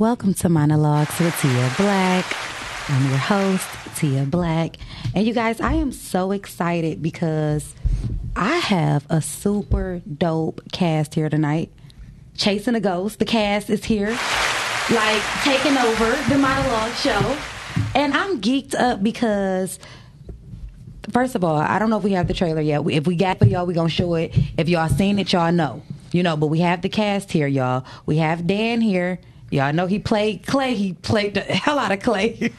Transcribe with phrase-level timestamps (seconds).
[0.00, 2.88] Welcome to Monologues with Tia Blaque.
[2.88, 4.76] I'm your host, Tia Blaque.
[5.14, 7.74] And you guys, I am so excited because
[8.34, 11.70] I have a super dope cast here tonight.
[12.34, 14.18] Chasing a Ghost, the cast is here,
[14.88, 17.38] like taking over the monologue show.
[17.94, 19.78] And I'm geeked up because
[21.10, 22.80] first of all, I don't know if we have the trailer yet.
[22.88, 24.34] If we got for y'all, we gonna show it.
[24.56, 25.82] If y'all seen it, y'all know.
[26.10, 27.84] You know, but we have the cast here, y'all.
[28.06, 29.20] We have Dan here.
[29.50, 30.74] Y'all know he played Clay.
[30.74, 32.34] He played the hell out of Clay.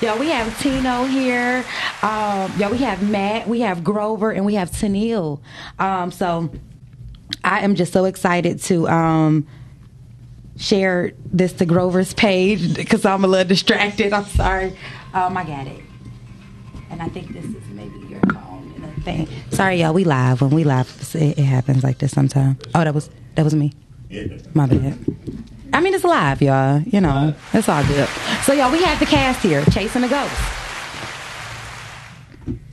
[0.00, 1.64] y'all, we have Tino here.
[2.02, 3.46] Um, y'all, we have Matt.
[3.46, 5.40] We have Grover, and we have Tennille.
[5.78, 6.50] Um, so
[7.44, 9.46] I am just so excited to um,
[10.56, 14.12] share this to Grover's page because I'm a little distracted.
[14.12, 14.76] I'm sorry.
[15.14, 15.82] Um, I got it,
[16.90, 19.28] and I think this is maybe your phone and a thing.
[19.50, 19.94] Sorry, y'all.
[19.94, 20.40] We live.
[20.40, 22.60] When we live, it, it happens like this sometimes.
[22.74, 23.72] Oh, that was that was me.
[24.54, 24.98] My bad.
[25.72, 26.82] I mean, it's live, y'all.
[26.82, 28.08] You know, it's all good.
[28.44, 30.34] So, y'all, we have the cast here, chasing a ghost.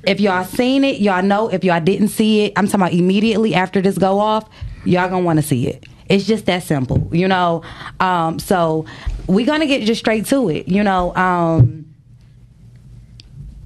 [0.05, 1.49] If y'all seen it, y'all know.
[1.49, 4.49] If y'all didn't see it, I'm talking about immediately after this go off,
[4.85, 5.85] y'all gonna want to see it.
[6.09, 7.63] It's just that simple, you know.
[7.99, 8.85] Um, so
[9.27, 11.15] we're gonna get just straight to it, you know.
[11.15, 11.93] Um,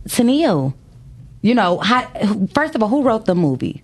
[0.07, 0.73] Tennille,
[1.41, 2.05] you know, how,
[2.53, 3.81] first of all, who wrote the movie?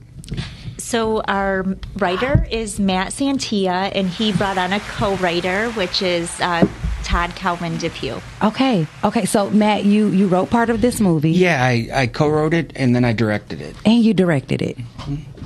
[0.90, 6.68] So our writer is Matt Santia, and he brought on a co-writer, which is uh,
[7.04, 8.20] Todd Calvin Depew.
[8.42, 9.26] Okay, okay.
[9.26, 11.30] So Matt, you you wrote part of this movie.
[11.30, 13.76] Yeah, I, I co-wrote it and then I directed it.
[13.86, 14.80] and you directed it.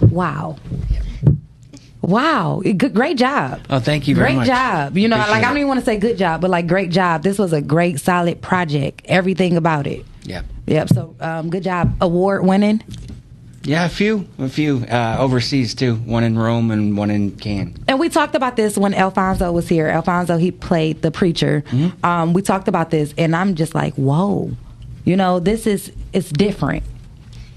[0.10, 0.56] Wow.
[2.00, 2.62] Wow.
[2.64, 3.60] Good, great job.
[3.70, 4.48] Oh, thank you very Great much.
[4.48, 4.98] job.
[4.98, 6.90] You know, Appreciate like I don't even want to say good job, but like great
[6.90, 7.22] job.
[7.22, 9.02] This was a great, solid project.
[9.10, 10.06] Everything about it.
[10.24, 10.44] Yeah.
[10.68, 10.88] Yep.
[10.90, 11.98] So, um, good job.
[12.00, 12.82] Award winning.
[13.66, 15.96] Yeah, a few, a few uh, overseas too.
[15.96, 17.78] One in Rome and one in Cannes.
[17.88, 19.88] And we talked about this when Alfonso was here.
[19.88, 21.64] Alfonso, he played the preacher.
[21.68, 22.06] Mm-hmm.
[22.06, 24.52] Um, we talked about this, and I'm just like, whoa.
[25.06, 26.84] You know, this is it's different.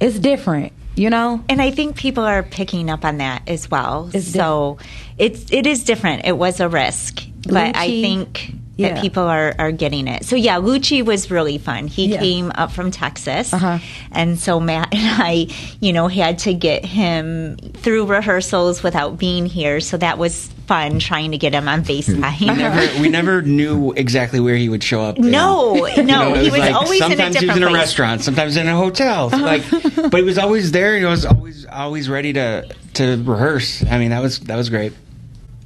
[0.01, 0.73] It's different.
[0.95, 1.45] You know.
[1.49, 4.11] And I think people are picking up on that as well.
[4.15, 4.79] It's so
[5.19, 6.25] it's it is different.
[6.25, 8.95] It was a risk, but I think yeah.
[8.95, 10.25] that people are, are getting it.
[10.25, 11.87] So yeah, Lucci was really fun.
[11.87, 12.21] He Yeah.
[12.21, 13.79] came up from Texas, Uh-huh.
[14.13, 15.47] and so Matt and I,
[15.81, 19.81] you know, had to get him through rehearsals without being here.
[19.81, 22.41] So that was fun trying to get him on FaceTime.
[22.41, 25.17] We never, we never knew exactly where he would show up.
[25.17, 27.63] No, no, You know, it he was like always in a sometimes he was in
[27.63, 27.79] a place.
[27.81, 29.27] restaurant, sometimes in a hotel.
[29.33, 29.43] Uh-huh.
[29.43, 30.99] Like, but he was always there.
[30.99, 33.85] He was always always ready to to rehearse.
[33.85, 34.93] I mean, that was that was great.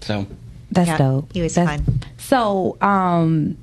[0.02, 0.26] So
[0.70, 1.32] That's Yeah, dope.
[1.32, 2.00] he was That's- fun.
[2.18, 3.56] So, um,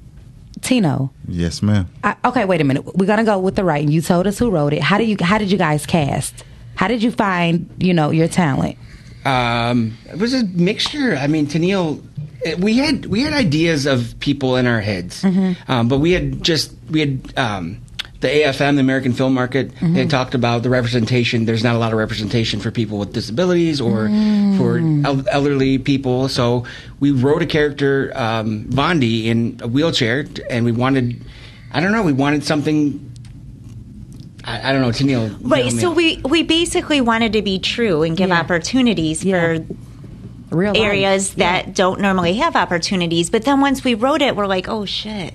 [0.62, 1.12] Tino.
[1.28, 1.88] Yes, ma'am.
[2.04, 2.84] I, okay, wait a minute.
[2.98, 3.90] We're gonna go with the writing.
[3.92, 4.82] You told us who wrote it.
[4.82, 5.16] How did you?
[5.22, 6.44] How did you guys cast?
[6.76, 8.78] How did you find you know your talent?
[9.26, 11.16] Um, it was a mixture.
[11.16, 12.02] I mean, Tennille,
[12.60, 15.72] we had we had ideas of people in our heads, Mm-hmm.
[15.72, 17.78] um, but we had just we had um,
[18.20, 19.94] the AFM, the American Film Market, Mm-hmm.
[19.94, 21.46] they talked about the representation.
[21.46, 24.58] There's not a lot of representation for people with disabilities or Mm.
[24.58, 24.78] for
[25.08, 26.28] el- elderly people.
[26.30, 26.64] So
[27.00, 31.22] we wrote a character, um, Vondi, in a wheelchair, and we wanted.
[31.72, 32.02] I don't know.
[32.04, 33.04] We wanted something.
[34.46, 34.90] I, I don't know.
[34.90, 35.38] Tennille.
[35.42, 35.64] Right.
[35.66, 38.40] help me So we we basically wanted to be true and give Yeah.
[38.40, 39.58] opportunities Yeah.
[39.58, 40.82] for Real life.
[40.82, 43.30] areas that don't normally have opportunities.
[43.30, 45.34] But then once we wrote it, we're like, oh shit.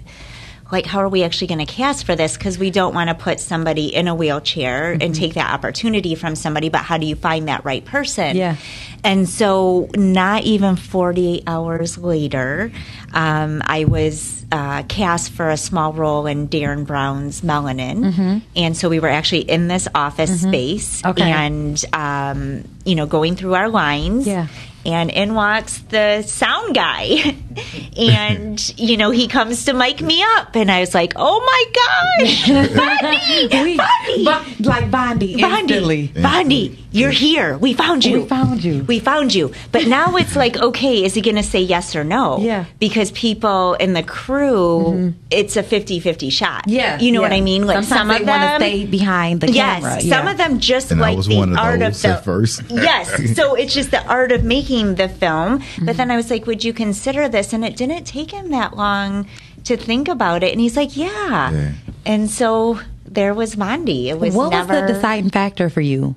[0.72, 2.36] Like, how are we actually going to cast for this?
[2.36, 5.02] Because we don't want to put somebody in a wheelchair Mm-hmm.
[5.02, 6.70] and take that opportunity from somebody.
[6.70, 8.36] But how do you find that right person?
[8.36, 8.56] Yeah.
[9.04, 12.72] And so, not even 48 hours later,
[13.12, 18.12] um, I was uh, cast for a small role in Darren Brown's Melanin.
[18.12, 18.38] Mm-hmm.
[18.56, 21.22] And so, we were actually in this office space Okay.
[21.30, 24.46] and, um, you know, going through our lines Yeah.
[24.84, 27.36] And in walks the sound guy
[27.96, 32.24] and you know he comes to mic me up and i was like oh my
[32.26, 33.62] gosh Bondi!
[33.64, 34.24] We- Bondi!
[34.24, 36.08] Bo- like Bondi, instantly.
[36.08, 36.22] Bondi,
[36.68, 37.56] Bondi, you're here.
[37.58, 38.20] We found you.
[38.22, 38.84] We found you.
[38.84, 39.52] We found you.
[39.72, 42.38] But now it's like, okay, is he going to say yes or no?
[42.38, 42.66] Yeah.
[42.78, 45.18] Because people in the crew, mm-hmm.
[45.30, 46.68] it's a 50-50 shot.
[46.68, 47.32] You know what.
[47.32, 47.66] I mean?
[47.66, 50.00] Like Sometimes some they of want to them, stay behind the yes, camera.
[50.00, 50.30] some yeah.
[50.30, 52.62] of them just And I like was the one of art of the first.
[52.70, 53.36] yes.
[53.36, 55.58] So it's just the art of making the film.
[55.60, 55.86] Mm-hmm.
[55.86, 57.52] But then I was like, would you consider this?
[57.52, 59.26] And it didn't take him that long
[59.64, 60.52] to think about it.
[60.52, 61.50] And he's like, yeah.
[61.52, 61.72] Yeah.
[62.06, 64.06] And so there was Mondi.
[64.06, 66.14] It was what never was the deciding factor for you?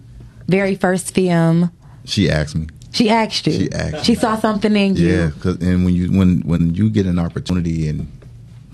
[0.48, 1.72] Very first film.
[2.06, 2.68] She asked me.
[2.92, 3.54] She asked you.
[3.54, 4.18] She asked She me.
[4.18, 5.08] saw something in you.
[5.44, 8.08] Yeah, and when you when when you get an opportunity and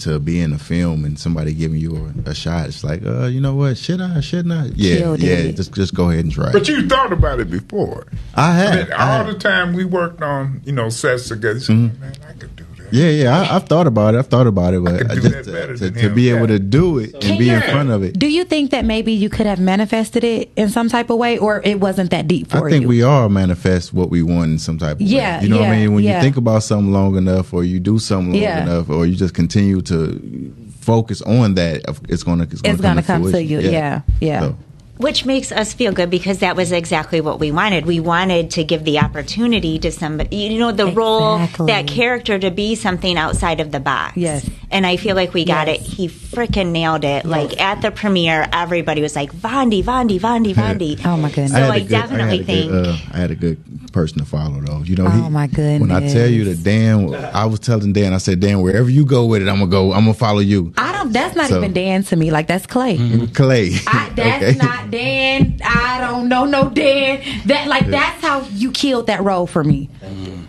[0.02, 3.26] to be in a film and somebody giving you a, a shot, it's like, uh,
[3.28, 3.78] you know what?
[3.78, 4.20] Should I?
[4.22, 4.66] Shouldn't I?
[4.76, 5.30] Yeah, Killed yeah.
[5.34, 5.56] it.
[5.56, 6.52] Just just go ahead and try.
[6.52, 8.08] But you thought about it before.
[8.36, 11.28] I I had mean, I all had- the time we worked on, you know, sets
[11.30, 11.60] together.
[11.60, 12.00] Mm-hmm.
[12.02, 12.61] Man, I could do that.
[12.92, 14.20] Yeah, yeah, I, I've thought about it.
[14.20, 16.16] I've thought about it, but could do just that to, better to, than to him,
[16.16, 18.18] be able to do it and be in front of it.
[18.20, 21.38] Do you think that maybe you could have manifested it in some type of way,
[21.38, 22.88] or it wasn't that deep for I think you?
[22.88, 25.44] we all manifest what we want in some type of Yeah, way.
[25.44, 25.94] You know what I mean?
[25.94, 26.18] When yeah.
[26.18, 28.64] you think about something long enough, or you do something long Yeah.
[28.64, 32.98] enough, or you just continue to focus on that, it's gonna it's gonna, it's going
[32.98, 33.50] to come to fruition.
[33.50, 33.60] you.
[33.72, 34.40] Yeah, yeah.
[34.42, 34.58] So,
[35.02, 37.86] Which makes us feel good because that was exactly what we wanted.
[37.86, 42.52] We wanted to give the opportunity to somebody, you know, the role, that character to
[42.52, 44.16] be something outside of the box.
[44.18, 44.50] Yes.
[44.70, 45.82] And I feel like we got Yes.
[45.82, 45.86] it.
[45.88, 47.26] He freaking nailed it.
[47.26, 51.02] Like at the premiere, everybody was like, Vondi, Vondi, Vondi, Vondi.
[51.06, 51.52] Oh, my goodness.
[51.52, 52.72] So had I, a good- definitely had think.
[52.72, 54.84] good, uh, I had a good person to follow though.
[54.84, 55.82] You know, Oh, my goodness.
[55.82, 59.04] When I tell you that Dan, I was telling Dan, I said, Dan, wherever you
[59.04, 59.92] go with it, I'm gonna go.
[59.92, 61.12] I'm gonna follow you, I don't.
[61.12, 62.32] That's not So- even Dan to me.
[62.32, 62.98] Like that's Clay.
[63.34, 63.72] Clay.
[63.88, 64.58] I, that's Okay?
[64.58, 65.60] not Dan.
[65.64, 67.22] I don't know no Dan.
[67.48, 69.90] That like that's how you killed that role for me.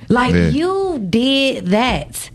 [0.09, 0.49] Like Yeah.
[0.49, 2.31] you did that.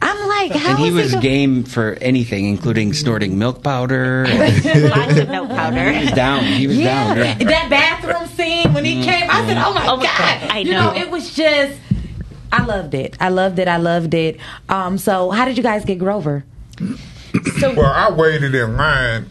[0.00, 4.24] I'm like, how And he is was gonna- game for anything, including snorting milk powder.
[4.28, 5.90] And Lots of milk powder.
[5.92, 6.44] he was down.
[6.44, 7.16] He was Yeah, down.
[7.16, 7.34] Yeah.
[7.48, 10.58] that bathroom scene when he came, I said, "Oh my Oh my god!" God, I
[10.60, 10.92] you know.
[10.92, 10.96] know.
[10.96, 11.80] it was just,
[12.52, 13.16] I loved it.
[13.18, 13.66] I loved it.
[13.66, 14.38] I loved it.
[14.68, 16.44] Um, so how did you guys get Grover?
[17.62, 19.26] Well, I waited in line,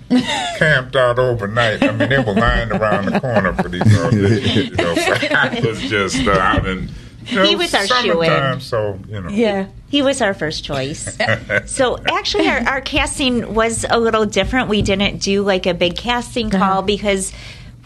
[0.57, 1.83] camped out overnight.
[1.83, 4.69] I mean, they were lying around the corner for these auditions.
[4.69, 6.89] You know, so I was just uh, out in.
[7.25, 8.61] You know, He was our shoo-in.
[8.61, 9.27] so you know.
[9.29, 11.17] Yeah, He was our first choice.
[11.65, 14.69] so actually, our, our casting was a little different.
[14.69, 16.81] We didn't do like a big casting call Uh-huh.
[16.83, 17.33] because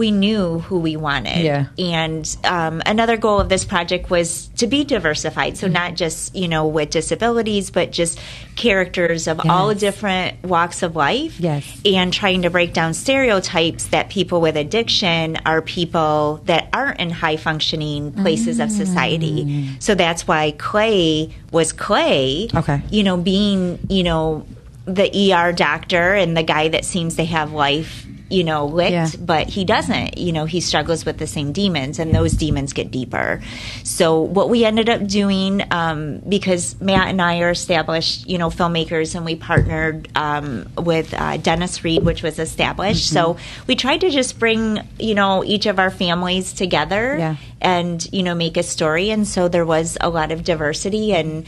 [0.02, 1.44] we knew who we wanted.
[1.46, 1.68] Yeah.
[1.78, 5.58] And um, another goal of this project was to be diversified.
[5.58, 8.20] So not just you know with disabilities, but just
[8.56, 9.80] characters of all Yes.
[9.80, 11.40] different walks of life.
[11.40, 11.64] Yes.
[11.86, 17.10] And trying to break down stereotypes that people with addiction are people that aren't in
[17.12, 19.70] high functioning places of society.
[19.80, 22.50] So that's why Clay was Clay.
[22.54, 22.82] Okay.
[22.90, 24.46] You know, being, you know,
[24.86, 29.10] the ER doctor and the guy that seems to have life, you know, licked, Yeah.
[29.20, 30.18] but he doesn't.
[30.18, 33.42] You know, he struggles with the same demons, and those demons get deeper.
[33.84, 38.50] So, what we ended up doing, um, because Matt and I are established, you know,
[38.50, 43.10] filmmakers, and we partnered um, with uh, Dennis Reed, which was established.
[43.10, 47.36] So, we tried to just bring, you know, each of our families together Yeah.
[47.60, 49.10] and, you know, make a story.
[49.10, 51.46] And so, there was a lot of diversity and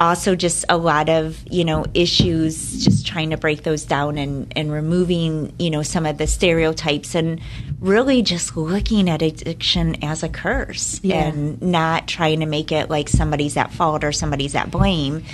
[0.00, 4.52] also just a lot of you know issues just trying to break those down and
[4.56, 7.40] and removing you know some of the stereotypes and
[7.80, 11.28] really just looking at addiction as a curse Yeah.
[11.28, 15.24] and not trying to make it like somebody's at fault or somebody's at blame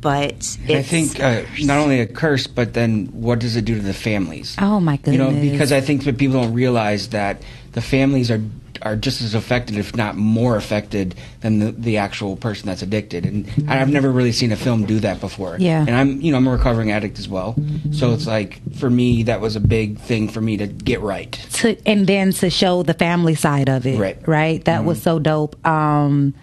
[0.00, 3.80] but I think uh, not only a curse, but then what does it do to
[3.80, 4.54] the families?
[4.60, 5.14] Oh my goodness!
[5.14, 7.40] You know, because I think that people don't realize that
[7.72, 8.42] the families are
[8.82, 13.24] are just as affected, if not more affected, than the, the actual person that's addicted.
[13.26, 15.56] And I've never really seen a film do that before.
[15.58, 15.80] Yeah.
[15.80, 17.56] And I'm, you know, I'm a recovering addict as well.
[17.92, 21.32] So it's like for me, that was a big thing for me to get right.
[21.54, 24.28] to and then to show the family side of it Right.
[24.28, 26.34] right that was so dope um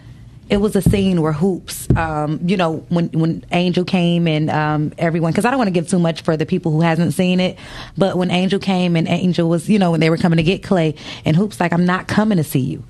[0.52, 4.94] it was a scene where hoops um you know when when angel came and um
[4.98, 7.40] everyone because i don't want to give too much for the people who hasn't seen
[7.40, 7.58] it
[7.98, 10.62] but when angel came and angel was you know when they were coming to get
[10.62, 10.94] clay
[11.26, 12.84] and hoops like i'm not coming to see you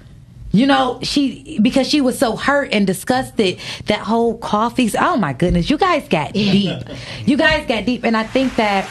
[0.54, 4.92] you know, she because she was so hurt and disgusted that whole coffee.
[5.00, 6.78] Oh my goodness, you guys got deep.
[7.26, 8.90] You guys got deep, and I think that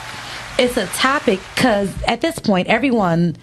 [0.59, 3.37] it's a topic because at this point, everyone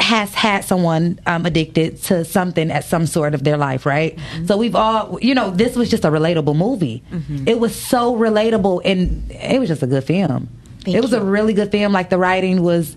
[0.00, 4.16] has had someone um, addicted to something at some sort of their life, right?
[4.16, 4.46] Mm-hmm.
[4.46, 7.02] So we've all, you know, this was just a relatable movie.
[7.46, 10.48] It was so relatable, and it was just a good film.
[10.84, 11.92] Thank it was a really good film.
[11.92, 12.96] Like the writing was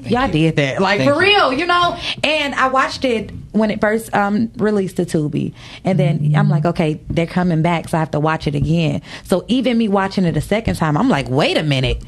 [0.00, 0.32] y'all you.
[0.32, 1.28] did that like Thank for you.
[1.28, 5.54] real you know and i watched it when it first um released to tubi
[5.84, 9.00] and then i'm like okay they're coming back so i have to watch it again
[9.24, 12.04] so even me watching it a second time i'm like wait a minute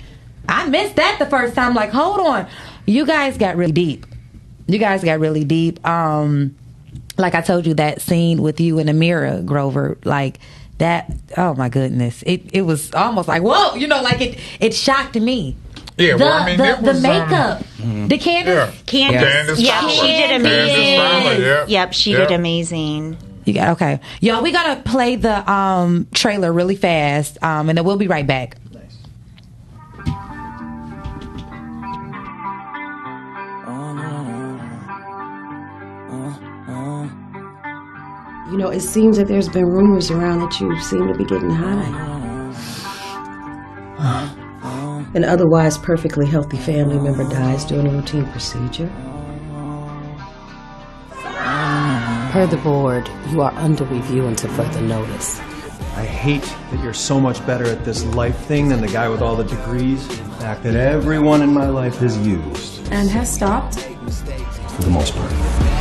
[0.48, 2.46] i missed that the first time like hold on
[2.90, 4.06] you guys got really deep
[4.66, 6.54] you guys got really deep um
[7.18, 10.38] like i told you that scene with you in the mirror grover like
[10.78, 14.74] that oh my goodness it it was almost like whoa you know like it it
[14.74, 15.56] shocked me
[15.98, 17.62] Yeah, the, well, I mean, the, it the was, um, makeup,
[18.08, 18.74] the Candace.
[18.74, 18.82] Yeah.
[18.86, 21.42] Candace, Candace yeah, she did amazing.
[21.42, 21.68] Yep.
[21.68, 22.28] Yep, she Yep.
[22.28, 23.18] did amazing.
[23.44, 24.40] You got okay, yo.
[24.40, 28.56] We gotta play the um trailer really fast, um, and then we'll be right back.
[38.50, 41.50] You know, it seems that there's been rumors around that you seem to be getting
[41.50, 42.08] high.
[45.14, 48.88] An otherwise perfectly healthy family member dies during a routine procedure.
[52.32, 55.38] Per the board, you are under review until further notice.
[55.96, 59.20] I hate that you're so much better at this life thing than the guy with
[59.22, 60.08] all the degrees.
[60.08, 63.78] In fact, that everyone in my life is used, And has stopped?
[63.80, 65.79] for the most part.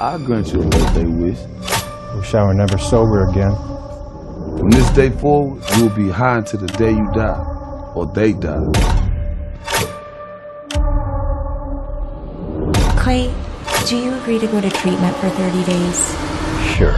[0.00, 1.38] I'll grant you a birthday wish.
[2.14, 3.50] Wish I were never sober again.
[4.56, 8.32] From this day forward, you will be high until the day you die, or they
[8.32, 8.62] die.
[12.96, 13.34] Clay,
[13.88, 16.16] do you agree to go to treatment for 30 days?
[16.76, 16.94] Sure.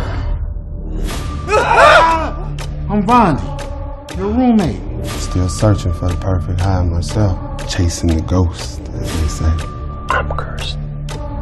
[1.48, 2.54] Ah!
[2.90, 5.06] I'm Vondi, your roommate.
[5.06, 7.38] Still searching for the perfect high myself.
[7.66, 9.66] Chasing the ghost, as they say.
[10.10, 10.79] I'm cursed.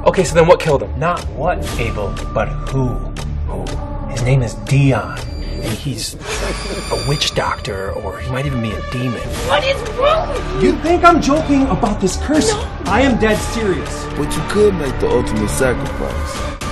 [0.07, 0.99] Okay, so then what killed him?
[0.99, 2.89] Not what, Abel, but who?
[3.49, 3.65] Who?
[4.11, 5.19] His name is Dion.
[5.19, 9.21] And he's a witch doctor, or he might even be a demon.
[9.49, 12.49] What is wrong with You You think I'm joking about this curse?
[12.53, 12.61] No.
[12.85, 14.05] I am dead serious.
[14.17, 16.63] But you could make the ultimate sacrifice.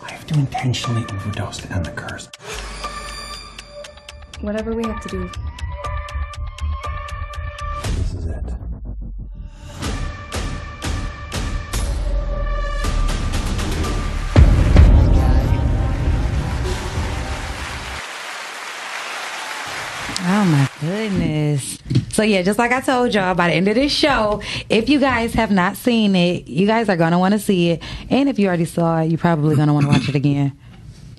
[0.00, 2.30] I have to intentionally overdose to end the curse.
[4.40, 5.30] Whatever we have to do.
[20.86, 21.78] Goodness.
[22.10, 24.98] So yeah, just like I told y'all by the end of this show, if you
[25.00, 27.82] guys have not seen it, you guys are gonna want to see it.
[28.08, 30.56] And if you already saw it, you're probably gonna want to watch it again.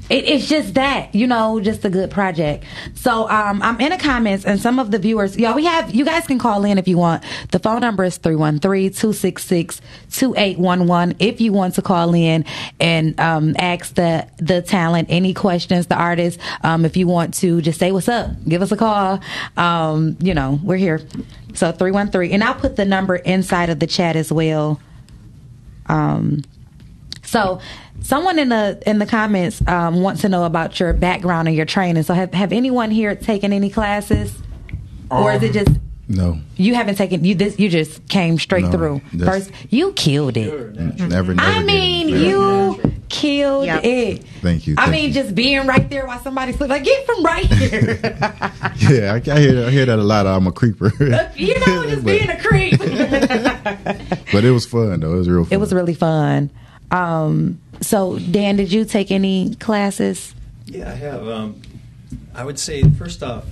[0.09, 2.63] It, it's just that, you know, just a good project.
[2.95, 6.05] So um, I'm in the comments, and some of the viewers, y'all, we have, you
[6.05, 7.23] guys can call in if you want.
[7.51, 12.45] The phone number is 313 266 2811 if you want to call in
[12.79, 16.39] and um, ask the, the talent any questions, the artist.
[16.63, 19.19] Um, if you want to just say what's up, give us a call.
[19.57, 21.01] Um, you know, we're here.
[21.53, 22.33] So 313.
[22.33, 24.79] And I'll put the number inside of the chat as well.
[25.87, 26.43] Um,
[27.23, 27.59] so,
[28.07, 31.65] someone in the in the comments um, wants to know about your background and your
[31.65, 32.03] training.
[32.03, 34.33] So, have have anyone here taken any classes,
[35.11, 35.71] or is it just
[36.07, 39.51] No, you haven't taken you this you just came straight No, through first?
[39.69, 40.75] You killed it.
[40.75, 41.35] never, never.
[41.37, 42.21] I mean, it.
[42.21, 43.83] you killed Yep.
[43.83, 44.23] it.
[44.41, 44.75] Thank you.
[44.77, 45.13] I mean, you.
[45.13, 47.99] just being right there while somebody sleep like get from right here.
[48.89, 50.25] yeah, I, I hear I hear that a lot.
[50.27, 50.91] I'm a creeper.
[51.35, 52.77] you know, just But- being a creep.
[54.31, 55.13] but it was fun though.
[55.15, 55.43] It was real.
[55.45, 55.53] Fun.
[55.53, 56.49] it was really fun.
[56.91, 60.33] Um, so, Dan, did you take any classes?
[60.65, 61.27] Yeah, I have.
[61.27, 61.61] Um,
[62.33, 63.45] I would say first off,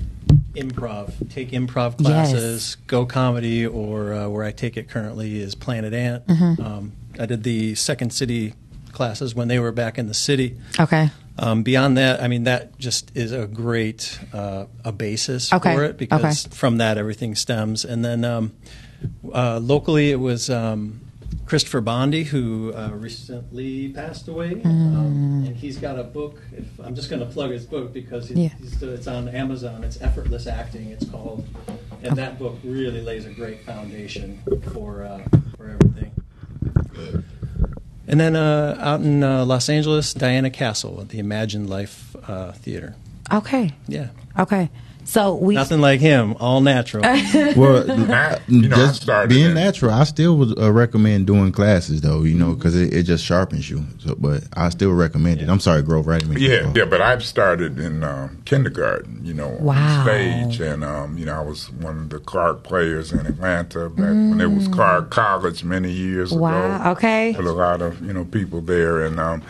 [0.54, 1.30] improv.
[1.32, 2.78] Take improv classes.
[2.88, 6.28] Go comedy, or uh, where I take it currently is Planet Ant.
[6.28, 6.62] Mm-hmm.
[6.62, 8.54] Um, I did the Second City
[8.92, 10.58] classes when they were back in the city.
[10.80, 11.10] Okay.
[11.38, 15.84] Um, beyond that, I mean, that just is a great uh, a basis Okay, for
[15.84, 16.56] it because okay.
[16.56, 17.84] from that everything stems.
[17.84, 18.54] And then um,
[19.34, 21.02] uh, locally, it was um,
[21.46, 24.66] Christopher Bondi who uh, recently passed away, Mm.
[24.66, 26.40] um, and he's got a book.
[26.58, 28.50] If, I'm just going to plug his book because he's, Yeah.
[28.60, 29.84] he's, it's on Amazon.
[29.84, 30.90] It's Effortless Acting.
[30.90, 31.46] It's called,
[32.04, 34.42] and that book really lays a great foundation
[34.74, 35.22] for uh,
[35.56, 36.12] for everything.
[38.08, 42.52] And then uh, out in uh, Los Angeles, Diana Castle at the Imagine Life uh,
[42.54, 42.96] Theater.
[43.34, 43.72] Okay.
[43.88, 44.10] Yeah.
[44.38, 44.70] Okay.
[45.08, 47.04] So we Nothing like him, all natural.
[47.56, 49.92] well, That- you know, just being in- natural.
[49.92, 52.24] I still would uh, recommend doing classes though.
[52.24, 53.86] You know, because it, it just sharpens you.
[54.00, 55.48] So, but I still recommend it.
[55.50, 56.10] I'm sorry, Grover.
[56.12, 56.22] right?
[56.22, 60.00] didn't Yeah, cut yeah, but I've started in um, kindergarten, you know, Wow.
[60.00, 63.90] on stage, and um, you know, I was one of the Clark players in Atlanta
[63.90, 66.42] back when it was Clark College many years ago.
[66.42, 67.32] Wow, okay.
[67.34, 69.44] with a lot of you know people there, and um,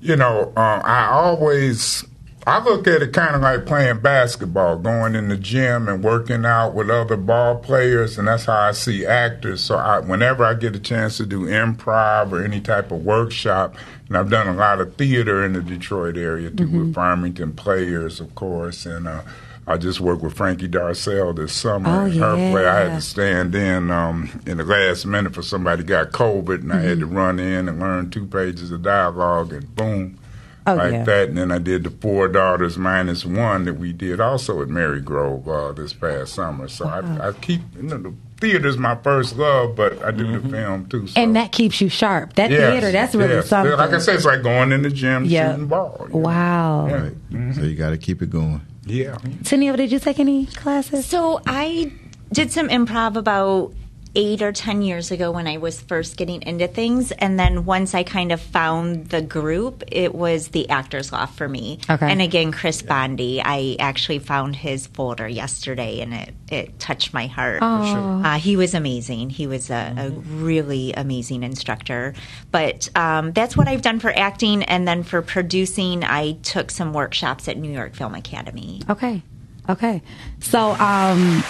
[0.00, 2.04] you know, um, I always.
[2.46, 6.44] I look at it kind of like playing basketball, going in the gym and working
[6.46, 9.60] out with other ball players, and that's how I see actors.
[9.60, 13.76] So I, whenever I get a chance to do improv or any type of workshop,
[14.08, 18.20] and I've done a lot of theater in the Detroit area too, with Farmington Players,
[18.20, 19.20] of course, and uh,
[19.66, 21.88] I just worked with Frankie Darcell this summer.
[21.90, 25.42] Oh, and her play, I had to stand in um, in the last minute for
[25.42, 27.16] somebody got COVID, and I had to Mm-hmm.
[27.16, 30.18] run in and learn two pages of dialogue, and boom,
[30.66, 31.04] Oh, like yeah.
[31.04, 31.28] that.
[31.30, 35.46] And then I did the Four Daughters Minus One that we did also at Marygrove
[35.48, 36.68] uh, this past summer.
[36.68, 40.48] So I, I keep you know the theater's my first love, but I do the
[40.48, 41.06] film too.
[41.06, 41.20] So.
[41.20, 42.34] and that keeps you sharp.
[42.34, 43.48] That Yes, theater, that's really yes.
[43.48, 43.76] something.
[43.76, 45.52] Like I said, it's like going in the gym Yeah.
[45.52, 46.06] shooting ball.
[46.08, 46.20] you know?
[46.20, 46.86] Wow.
[46.88, 46.94] Yeah.
[47.32, 47.54] Right.
[47.54, 48.60] So you got to keep it going.
[48.86, 49.14] Yeah.
[49.42, 51.04] Tennille, did you take any classes?
[51.06, 51.92] So I
[52.32, 53.74] did some improv about
[54.14, 57.94] eight or ten years ago when I was first getting into things, and then once
[57.94, 61.78] I kind of found the group, it was the Actors Loft for me.
[61.88, 62.10] Okay.
[62.10, 67.26] And again, Chris Bondi, I actually found his folder yesterday, and it it touched my
[67.26, 67.60] heart.
[67.62, 68.22] Oh.
[68.24, 69.30] Uh, he was amazing.
[69.30, 72.14] He was a, a really amazing instructor.
[72.50, 76.92] But um, that's what I've done for acting, and then for producing, I took some
[76.92, 78.82] workshops at New York Film Academy.
[78.88, 79.22] Okay.
[79.68, 80.02] Okay.
[80.40, 81.44] So, um,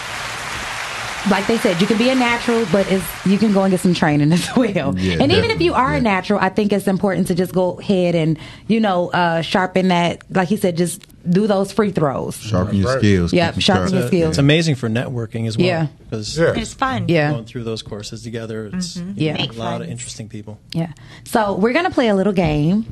[1.30, 3.80] like they said, you can be a natural, but it's, you can go and get
[3.80, 4.96] some training as well.
[4.98, 7.78] Yeah, and even if you are a natural, I think it's important to just go
[7.80, 12.36] ahead and, you know, uh, sharpen that, like he said, just do those free throws.
[12.36, 12.98] Sharpen your Right.
[12.98, 13.32] skills.
[13.32, 14.00] Yep, keep sharpen sharp.
[14.00, 14.28] your skills.
[14.30, 15.66] It's amazing for networking as well.
[15.66, 15.86] Yeah.
[16.08, 16.54] Because Yeah.
[16.56, 17.04] It's fun.
[17.08, 17.32] Yeah.
[17.32, 19.36] going through those courses together, it's Yeah.
[19.38, 20.58] A lot of interesting people.
[20.72, 20.92] Yeah.
[21.24, 22.86] So we're gonna play a little game.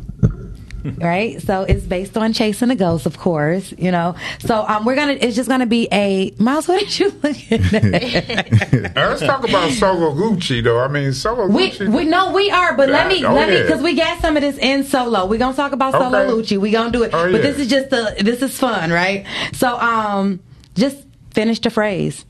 [0.99, 1.41] right?
[1.43, 4.15] So it's based on chasing a ghost, of course, you know.
[4.41, 8.95] So um we're gonna it's just gonna be a Miles, what did you look at?
[8.97, 10.81] Let's talk about Solo Lucci, though.
[10.81, 11.93] I mean, Solo we Gucci.
[11.95, 14.43] we no we are, but let me Oh, let me because we got some of
[14.43, 15.27] this in solo.
[15.27, 16.31] We're gonna talk about Solo Okay.
[16.33, 16.59] Lucci.
[16.61, 17.11] We're gonna do it.
[17.13, 17.51] Oh, But yeah.
[17.51, 19.27] this is just the this is fun, right?
[19.55, 20.41] So um
[20.75, 20.99] just
[21.35, 22.25] finish the phrase.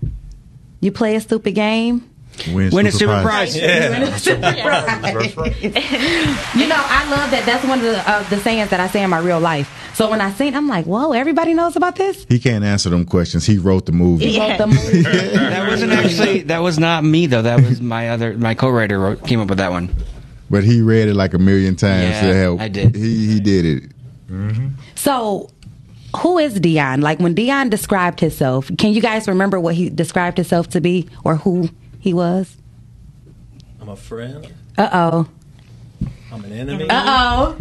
[0.81, 2.09] You play a stupid game.
[2.47, 3.59] Win, Win a super super prize.
[3.59, 4.25] prize.
[4.25, 5.63] That's right.
[5.63, 7.43] You know, I love that.
[7.47, 9.75] That's one of the, uh, the sayings that I say in my real life.
[9.95, 12.25] So when I sing, I'm like, whoa, everybody knows about this.
[12.29, 13.45] He can't answer them questions.
[13.47, 14.29] He wrote the movie.
[14.33, 15.03] He wrote the movie.
[15.49, 16.43] That wasn't actually.
[16.43, 17.43] That was not me though.
[17.43, 18.37] That was my other.
[18.39, 19.93] My co-writer wrote, came up with that one.
[20.51, 22.61] But he read it like a million times Yeah, to help.
[22.61, 22.95] I did.
[22.95, 23.91] He he did it.
[24.95, 25.51] So,
[26.17, 27.01] who is Dion?
[27.01, 31.09] Like when Dion described himself, can you guys remember what he described himself to be
[31.25, 32.57] or who he was?
[33.81, 34.53] I'm a friend.
[34.77, 35.29] Uh oh.
[36.33, 36.89] I'm an enemy.
[36.89, 37.57] Uh oh.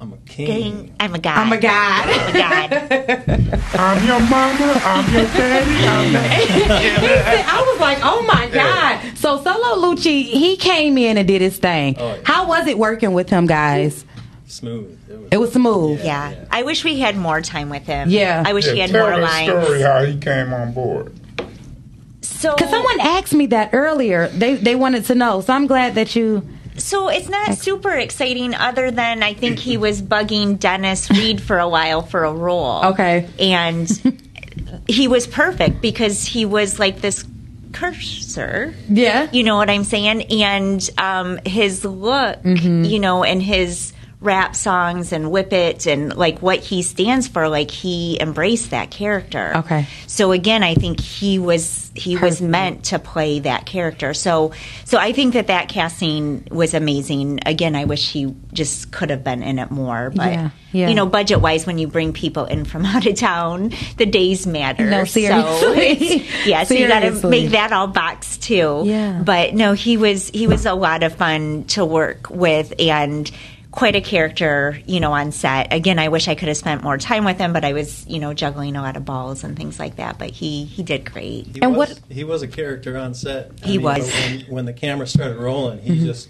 [0.00, 0.46] I'm a king.
[0.46, 1.38] King, I'm a god.
[1.38, 2.08] I'm a god.
[2.08, 3.60] I'm a god.
[3.74, 4.80] I'm your mama.
[4.84, 5.86] I'm your daddy.
[5.86, 6.20] I'm your
[6.58, 9.16] He said- I was like, oh my God.
[9.16, 11.96] So Solo Lucci, he came in and did his thing.
[11.98, 12.20] Oh, yeah.
[12.24, 14.04] How was it working with him, guys?
[14.46, 14.98] Smooth.
[15.08, 16.04] It was, It was smooth.
[16.04, 16.44] Yeah.
[16.50, 18.10] I wish we had more time with him.
[18.10, 18.42] Yeah.
[18.44, 19.64] I wish he Yeah, had tell more that lines.
[19.66, 21.14] story how he came on board.
[22.44, 24.28] So Because someone asked me that earlier.
[24.28, 25.40] They they wanted to know.
[25.40, 26.46] So I'm glad that you.
[26.76, 31.58] So it's not super exciting, other than I think he was bugging Dennis Reed for
[31.58, 32.84] a while for a role.
[32.86, 33.28] Okay.
[33.38, 33.86] And
[34.88, 37.24] he was perfect because he was like this
[37.72, 38.74] cursor.
[38.88, 39.28] Yeah.
[39.32, 40.22] You know what I'm saying?
[40.32, 42.84] And um, his look, Mm-hmm.
[42.84, 43.92] you know, and his
[44.24, 48.90] rap songs and Whip It and like what he stands for, like he embraced that
[48.90, 49.52] character.
[49.56, 49.86] Okay.
[50.06, 54.14] So again, I think he was he was meant to play that character.
[54.14, 54.52] So
[54.84, 57.40] so I think that that casting was amazing.
[57.46, 60.10] Again, I wish he just could have been in it more.
[60.10, 60.88] But Yeah, yeah.
[60.88, 64.46] you know, budget wise, when you bring people in from out of town, the days
[64.46, 64.86] matter.
[64.88, 65.86] No, seriously.
[65.90, 68.82] it's- yeah, so you got to make that all box too.
[68.86, 69.22] Yeah.
[69.24, 73.30] But no, he was he was a lot of fun to work with and
[73.74, 75.72] quite a character, you know, on set.
[75.72, 78.20] Again, I wish I could have spent more time with him, but I was, you
[78.20, 80.16] know, juggling a lot of balls and things like that.
[80.18, 81.48] But he he did great.
[81.56, 83.50] he And was, what- he was a character on set.
[83.62, 84.12] I He mean, was.
[84.12, 86.04] When, when the camera started rolling, he mm-hmm.
[86.06, 86.28] just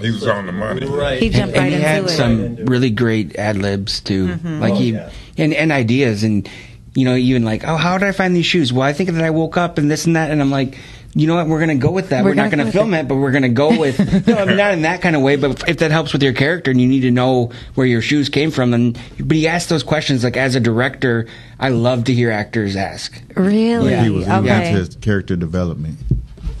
[0.00, 0.86] He was on the money.
[0.86, 1.22] right.
[1.22, 2.08] He jumped and right he into had it.
[2.08, 4.28] some really great ad libs too.
[4.28, 4.60] Mm-hmm.
[4.60, 5.10] Like Oh, he yeah.
[5.38, 6.48] and, and ideas and
[6.94, 8.72] you know even like oh how did I find these shoes?
[8.72, 10.78] Well, I think that I woke up and this and that, and I'm like.
[11.16, 11.46] You know what?
[11.46, 12.22] We're going to go with that.
[12.22, 13.98] We're We're, not gonna gonna film it, but we're going to go with
[14.28, 15.36] no, I mean, not in that kind of way.
[15.36, 18.28] But if that helps with your character, and you need to know where your shoes
[18.28, 20.24] came from, then but he asked those questions.
[20.24, 21.26] Like as a director,
[21.58, 23.18] I love to hear actors ask.
[23.34, 23.92] Really?
[23.92, 24.04] Yeah.
[24.04, 24.46] He was he okay.
[24.46, 25.98] went to his character development.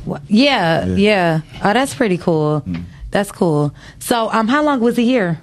[0.06, 1.40] Wha- Yeah, yeah, Yeah.
[1.62, 2.64] Oh, that's pretty cool.
[3.10, 3.74] That's cool.
[3.98, 5.38] So, um, how long was he here?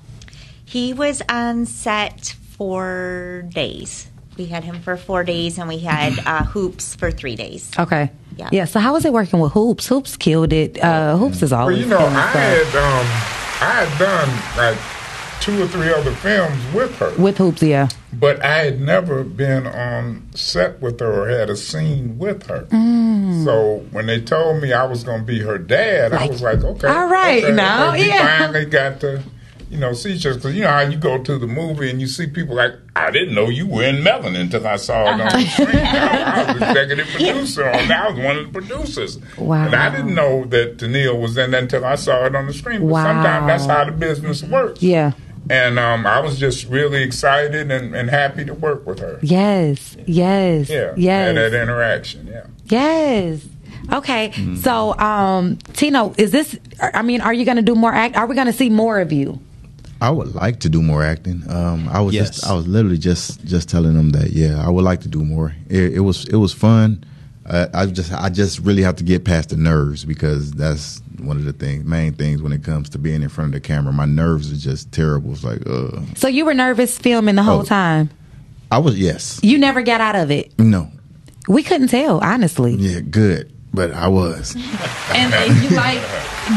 [0.65, 4.08] He was on set for days.
[4.38, 7.69] We had him for four days, and we had uh, hoops for three days.
[7.78, 8.10] Okay.
[8.38, 8.50] Yeah.
[8.52, 8.65] Yeah.
[8.65, 9.88] So, how was it working with Hoops?
[9.88, 10.82] Hoops killed it.
[10.84, 12.74] Uh, Hoops is Well, you know, killing I stuff.
[12.74, 13.08] had um,
[13.62, 14.78] I had done like
[15.41, 17.62] two or three other films with her, with Hoops.
[17.62, 17.89] Yeah.
[18.13, 22.62] but I had never been on set with her or had a scene with her.
[22.72, 23.43] Mm.
[23.43, 26.63] So when they told me I was going to be her dad, I was like,
[26.63, 28.38] okay, all right, okay, now, yeah.
[28.38, 29.22] finally got to.
[29.73, 31.99] You know, see each other because you know how you go to the movie and
[31.99, 35.19] you see people like I didn't know you were in Melanin until I saw it
[35.19, 35.75] on the screen.
[35.75, 37.91] I, I was executive producer on.
[37.91, 39.17] I was one of the producers.
[39.38, 39.65] Wow.
[39.65, 42.53] And I didn't know that Tennille was in that until I saw it on the
[42.53, 42.81] screen.
[42.81, 43.03] But Wow.
[43.03, 44.83] sometimes that's how the business works.
[44.83, 45.13] Yeah.
[45.49, 49.19] And um, I was just really excited and, and happy to work with her.
[49.23, 49.97] Yes.
[50.05, 50.69] Yes.
[50.69, 50.93] Yeah.
[50.95, 51.29] Yes.
[51.29, 52.27] And that interaction.
[52.27, 52.45] Yeah.
[52.65, 53.43] Yes.
[53.91, 54.29] Okay.
[54.29, 54.55] Mm-hmm.
[54.57, 56.57] So, um, Tino, is this?
[56.79, 58.15] I mean, are you going to do more act?
[58.15, 59.39] Are we going to see more of you?
[60.04, 61.44] I would like to do more acting.
[61.50, 62.30] Um, I was Yes.
[62.32, 65.24] just I was literally just just telling them that yeah, I would like to do
[65.24, 65.56] more.
[65.70, 67.04] It, it was it was fun.
[67.50, 71.38] I, I just I just really have to get past the nerves because that's one
[71.38, 73.94] of the things main things when it comes to being in front of the camera.
[73.94, 75.32] My nerves are just terrible.
[75.32, 77.63] It's like uh So you were nervous filming the whole Oh.
[77.63, 78.10] time.
[78.72, 79.39] I was yes.
[79.42, 80.52] You never got out of it.
[80.60, 80.89] No.
[81.48, 82.74] We couldn't tell, honestly.
[82.76, 83.53] Yeah, good.
[83.73, 84.55] But I was.
[85.15, 86.01] And, and you like,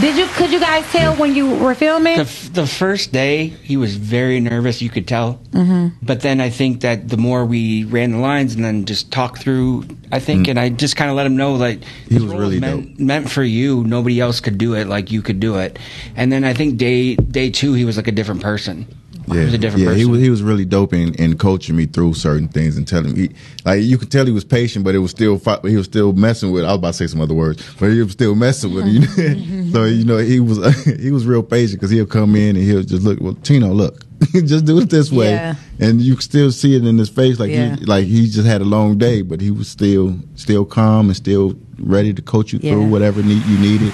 [0.01, 0.27] did you?
[0.35, 2.17] Could you guys tell when you were filming?
[2.17, 4.81] The, f- the first day, he was very nervous.
[4.81, 5.35] You could tell.
[5.53, 9.13] hmm But then I think that the more we ran the lines and then just
[9.13, 12.25] talked through, I think, and I just kind of let him know like He was
[12.33, 13.85] really is meant, meant for you.
[13.85, 15.79] Nobody else could do it like you could do it.
[16.17, 18.87] And then I think day day two, he was like a different person.
[19.29, 19.99] Yeah, he was a different yeah, person.
[19.99, 23.13] he was he was really dope in, in coaching me through certain things and telling
[23.15, 23.31] me
[23.65, 26.53] like you could tell he was patient, but it was still he was still messing
[26.53, 26.65] with.
[26.65, 28.87] I was about to say some other words, but he was still messing with.
[28.87, 29.01] You
[29.65, 29.71] know?
[29.73, 30.59] so you know he was
[31.01, 33.21] he was real patient because he'll come in and he'll just look.
[33.21, 35.55] Well, Tino, look, just do it this way, Yeah.
[35.81, 37.77] and you can still see it in his face, like Yeah.
[37.77, 41.17] he like he just had a long day, but he was still still calm and
[41.17, 43.93] still ready to coach you through whatever need you needed.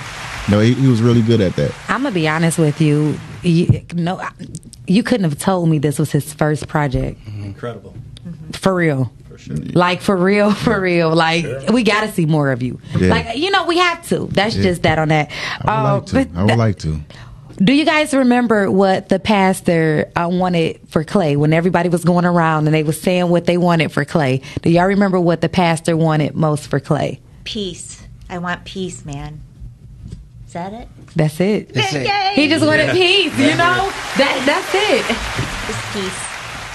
[0.50, 1.72] No, he, he was really good at that.
[1.88, 3.16] I'm gonna be honest with you.
[3.42, 4.20] you no,
[4.86, 7.24] you couldn't have told me this was his first project.
[7.24, 7.44] Mm-hmm.
[7.44, 7.94] Incredible.
[8.26, 8.50] Mm-hmm.
[8.52, 9.12] For real.
[9.28, 9.56] For sure.
[9.56, 11.14] Like for real, for real.
[11.14, 12.80] Like we got to see more of you.
[12.98, 13.08] Yeah.
[13.10, 14.26] Like you know, we have to.
[14.26, 14.62] That's Yeah.
[14.62, 15.30] just that on that.
[15.62, 16.38] I would like uh, to.
[16.38, 17.00] I would like to.
[17.58, 22.24] Do you guys remember what the pastor uh, wanted for Clay when everybody was going
[22.24, 24.40] around and they was saying what they wanted for Clay?
[24.62, 27.20] Do y'all remember what the pastor wanted most for Clay?
[27.44, 28.02] Peace.
[28.30, 29.42] I want peace, man.
[30.46, 30.88] Is that it?
[31.14, 31.72] That's it.
[31.74, 32.06] That's it.
[32.34, 32.92] He just wanted Yeah.
[32.92, 33.38] peace.
[33.38, 34.42] You know that.
[34.46, 35.04] That's it.
[35.66, 36.28] Just peace.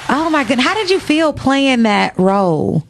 [0.09, 0.65] Oh my goodness!
[0.65, 2.85] How did you feel playing that role?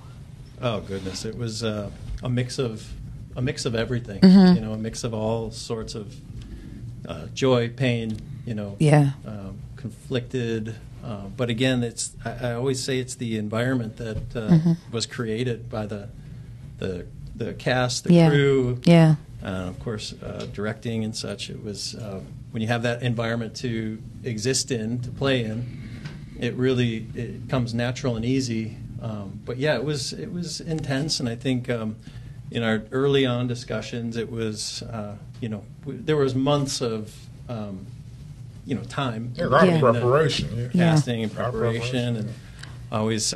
[0.62, 1.90] Oh goodness, it was uh,
[2.24, 2.88] a mix of
[3.36, 4.20] a mix of everything.
[4.22, 4.56] Mhm.
[4.56, 6.16] You know, a mix of all sorts of
[7.08, 8.18] uh, joy, pain.
[8.46, 9.12] You know, Yeah.
[9.26, 10.76] um, conflicted.
[11.04, 14.78] Uh, but again, it's I, I always say it's the environment that uh, Mhm.
[14.92, 16.10] was created by the
[16.80, 17.06] the
[17.36, 18.30] the cast, the Yeah.
[18.30, 19.16] crew, Yeah.
[19.42, 21.50] And of course uh, directing and such.
[21.50, 22.22] It was uh,
[22.52, 25.90] when you have that environment to exist in, to play in,
[26.40, 28.78] it really it comes natural and easy.
[29.02, 31.96] Um, but yeah, it was it was intense, and I think um,
[32.50, 37.14] in our early on discussions, it was uh, you know w- there was months of
[37.48, 37.86] um,
[38.66, 40.68] you know time, Yeah, a lot of between the preparation, yeah.
[40.92, 41.38] casting and Yeah.
[41.38, 42.34] A lot of preparation, and
[42.92, 43.34] always.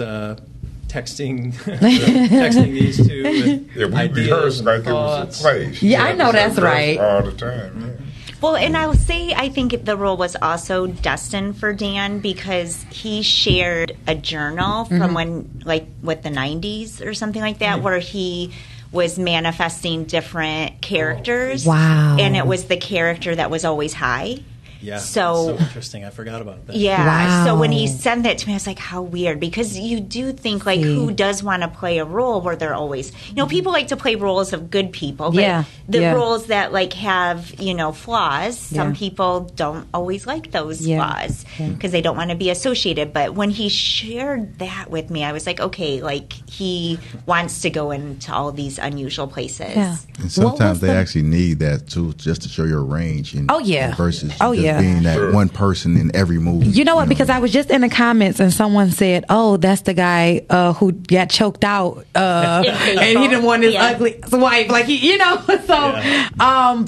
[0.92, 5.68] Texting, texting these two with Yeah, we ideas rehearsed and like it was a play.
[5.80, 7.00] Yeah, I know that's right.
[7.00, 7.98] All the time.
[8.42, 13.22] Well, and I'll say I think the role was also destined for Dan because he
[13.22, 15.14] shared a journal from Mhm.
[15.14, 18.52] when, like, with the 90s or something like that, where he
[18.92, 21.66] was manifesting different characters.
[21.66, 22.18] Wow.
[22.20, 24.40] And it was the character that was always high.
[24.82, 26.04] Yeah, So- so interesting.
[26.06, 26.76] I forgot about that.
[26.76, 27.46] Yeah.
[27.46, 29.40] So when he sent that to me, I was like, how weird.
[29.40, 30.96] Because you do think, like, See.
[30.96, 33.98] who does want to play a role where they're always, you know, people like to
[33.98, 35.32] play roles of good people.
[35.32, 36.14] But Yeah, the yeah.
[36.14, 38.96] roles that, like, have, you know, flaws, some Yeah.
[39.00, 41.68] people don't always like those Yeah, flaws yeah.
[41.70, 43.14] because they don't want to be associated.
[43.14, 47.70] But when he shared that with me, I was like, okay, like, he wants to
[47.70, 49.76] go into all these unusual places.
[49.76, 49.96] Yeah.
[50.20, 53.34] And sometimes they the- actually need that too, just to show your range.
[53.34, 53.96] And, Oh, yeah.
[53.96, 54.82] Versus Oh, just yeah.
[54.82, 56.68] being that one person in every movie.
[56.68, 57.10] You know what?
[57.10, 60.74] Because I was just in the comments and someone said, "Oh, that's the guy uh,
[60.74, 63.86] who got choked out, uh, and he didn't want his Yeah.
[63.96, 66.86] ugly wife." Like he, you know, so um,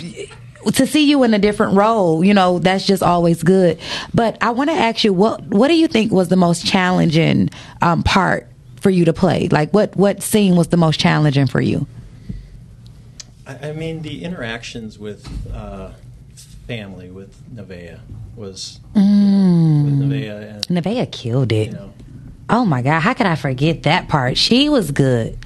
[0.73, 3.79] to see you in a different role, you know, that's just always good.
[4.13, 7.49] But I want to ask you, what what do you think was the most challenging
[7.81, 8.47] um, part
[8.79, 9.47] for you to play?
[9.49, 11.87] Like, what what scene was the most challenging for you?
[13.45, 15.91] I, I mean, the interactions with uh,
[16.67, 17.99] family with Nevaeh
[18.35, 19.99] was with Mm.
[19.99, 21.67] Nevaeh and Nevaeh killed it.
[21.67, 21.93] you know
[22.49, 24.37] Oh my God, how could I forget that part?
[24.37, 25.37] She was good.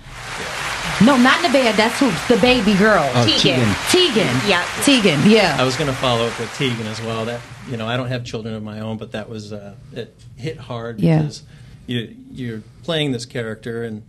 [1.00, 1.76] No, not Nevaeh.
[1.76, 3.08] That's who the baby girl.
[3.14, 3.70] Oh, Tegan.
[3.92, 4.50] Tegan.
[4.50, 4.66] Yeah.
[4.84, 5.20] Tegan.
[5.60, 7.24] I was going to follow up with Tegan as well.
[7.26, 10.16] That you know, I don't have children of my own, but that was uh, it
[10.38, 11.20] hit hard Yeah.
[11.20, 11.44] because
[11.86, 14.02] you you're playing this character and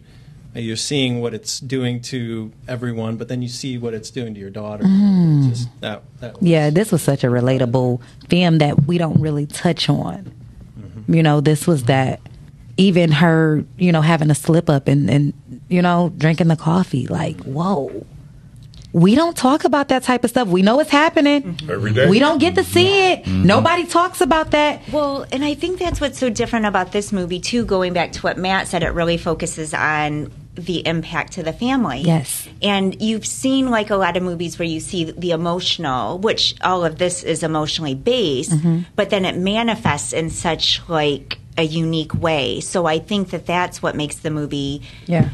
[0.62, 4.40] you're seeing what it's doing to everyone, but then you see what it's doing to
[4.40, 4.84] your daughter.
[4.84, 5.50] Mm.
[5.50, 9.20] It's Just that that was, Yeah, this was such a relatable film that we don't
[9.20, 10.32] really touch on.
[10.78, 11.14] Mm-hmm.
[11.14, 11.86] You know, this was mm-hmm.
[11.88, 12.20] that
[12.76, 15.32] even her, you know, having a slip up and, and
[15.68, 17.06] you know, drinking the coffee.
[17.06, 17.54] Like, mm-hmm.
[17.54, 18.06] whoa.
[18.90, 20.48] We don't talk about that type of stuff.
[20.48, 21.58] We know it's happening.
[21.68, 22.08] Every day.
[22.08, 23.26] We don't get to see it.
[23.26, 24.80] Nobody talks about that.
[24.90, 27.66] Well, and I think that's what's so different about this movie too.
[27.66, 32.00] Going back to what Matt said, it really focuses on the impact to the family.
[32.00, 32.48] Yes.
[32.62, 36.84] And you've seen like a lot of movies where you see the emotional, which all
[36.84, 38.80] of this is emotionally based, Mm-hmm.
[38.96, 42.60] but then it manifests in such like a unique way.
[42.60, 45.28] So I think that that's what makes the movie Yeah.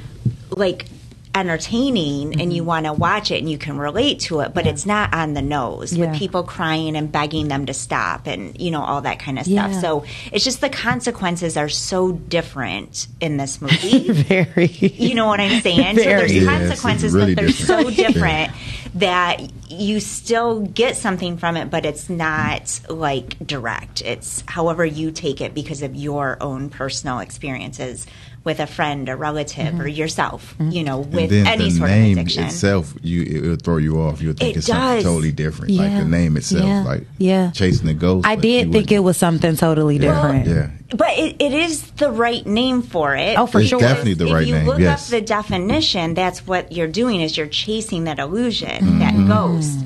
[0.51, 0.87] like
[1.35, 2.68] entertaining and you mm-hmm.
[2.68, 5.42] want to watch it and you can relate to it, but it's not on the
[5.42, 6.11] nose Yeah.
[6.11, 9.47] with people crying and begging them to stop and you know all that kind of
[9.47, 9.68] Yeah.
[9.70, 9.81] stuff.
[9.81, 14.11] So it's just the consequences are so different in this movie.
[14.12, 14.66] Very.
[14.66, 15.99] You know what I'm saying?
[15.99, 18.14] So there's Yeah, consequences, really but they're so different.
[18.14, 18.53] different
[18.94, 24.03] that you still get something from it, but it's not like direct.
[24.03, 28.07] It's however you take it because of your own personal experiences
[28.44, 30.54] with a friend, a relative, or yourself.
[30.61, 32.44] You know, with and then any the sort name of addiction.
[32.44, 34.20] itself, you it will throw you off.
[34.20, 35.72] You'll think It it's something totally different.
[35.72, 36.83] Like the name itself, Yeah.
[36.85, 37.50] like Yeah.
[37.52, 38.26] chasing the ghost.
[38.26, 40.46] I but did you think it was something totally different.
[40.46, 40.70] Yeah.
[40.90, 43.38] But it, it is the right name for it.
[43.38, 43.80] Oh, for It's sure.
[43.80, 45.07] definitely the if right you look yes.
[45.07, 48.98] up the definition, that's what you're doing is you're chasing that illusion, Mm-hmm.
[49.00, 49.78] that ghost.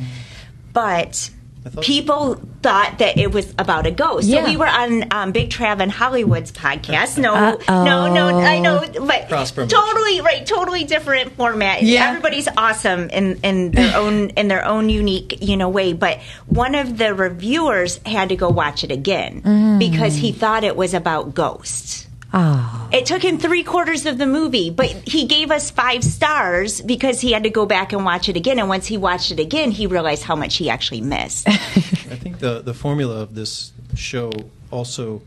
[0.72, 1.30] But
[1.80, 4.26] people thought that it was about a ghost.
[4.26, 4.42] Yeah.
[4.44, 7.18] So we were on um, Big Trav and Hollywood's podcast.
[7.18, 7.84] No, Uh-oh.
[7.84, 9.28] no, no, I know, but
[9.68, 11.82] totally right, totally different format.
[11.82, 12.08] Yeah.
[12.08, 15.92] Everybody's awesome in, in their own in their own unique, you know, way.
[15.92, 19.78] But one of the reviewers had to go watch it again Mm.
[19.78, 22.06] because he thought it was about ghosts.
[22.32, 22.88] Oh.
[22.92, 27.20] It took him three quarters of the movie, but he gave us five stars because
[27.20, 28.58] he had to go back and watch it again.
[28.58, 31.48] And once he watched it again, he realized how much he actually missed.
[31.48, 31.52] I
[32.16, 34.30] think the the formula of this show
[34.70, 35.22] also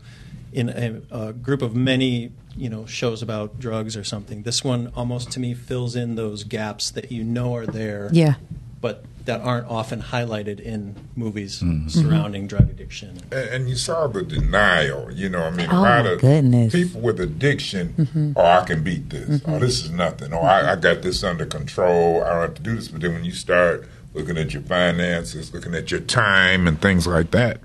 [0.52, 4.42] in a, a group of many you know shows about drugs or something.
[4.42, 8.10] This one almost to me fills in those gaps that you know are there.
[8.12, 8.34] Yeah.
[8.80, 11.88] But that aren't often highlighted in movies Mm-hmm.
[11.88, 13.18] surrounding drug addiction.
[13.30, 15.10] And, and you saw the denial.
[15.12, 16.72] You know, I mean, a Oh, lot of goodness.
[16.72, 17.94] people with addiction.
[17.98, 18.32] Mm-hmm.
[18.36, 19.40] Oh, I can beat this.
[19.46, 20.32] Oh, this is nothing.
[20.32, 22.22] Oh, I, I got this under control.
[22.24, 22.88] I don't have to do this.
[22.88, 27.06] But then when you start looking at your finances, looking at your time, and things
[27.06, 27.60] like that,